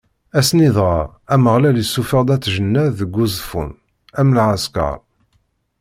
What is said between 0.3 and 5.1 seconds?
Ass-nni dɣa, Ameɣlal issufeɣ-d At Jennad seg Uẓeffun, am lɛeskeṛ.